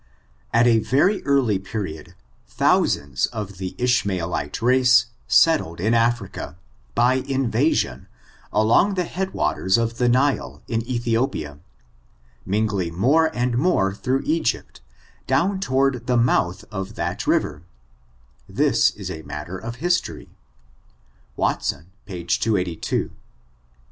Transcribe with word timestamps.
At 0.51 0.65
a 0.65 0.79
very 0.79 1.21
early 1.25 1.59
period, 1.59 2.15
thousands 2.47 3.27
of 3.27 3.59
the 3.59 3.75
Ishmaelite 3.77 4.59
race 4.59 5.05
settled 5.27 5.79
in 5.79 5.93
Africa, 5.93 6.57
by 6.95 7.13
invasion, 7.27 8.07
along 8.51 8.95
the 8.95 9.03
head 9.03 9.31
waters 9.35 9.77
of 9.77 9.99
the 9.99 10.09
Nile, 10.09 10.63
in 10.67 10.81
Ethiopia, 10.89 11.59
mingling 12.47 12.97
more 12.97 13.27
and 13.35 13.59
more 13.59 13.93
through 13.93 14.23
Egypt, 14.25 14.81
down 15.27 15.59
toward 15.59 16.07
the 16.07 16.17
moliths 16.17 16.63
of 16.71 16.95
that 16.95 17.27
river; 17.27 17.61
this 18.49 18.89
is 18.95 19.11
a 19.11 19.21
matter 19.21 19.55
of 19.59 19.75
history. 19.75 20.29
Watsatij 21.37 22.39
282. 22.39 23.11